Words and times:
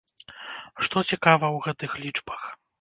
Што 0.87 0.97
цікава 1.11 1.45
ў 1.55 1.69
гэтых 1.69 1.91
лічбах? 2.03 2.53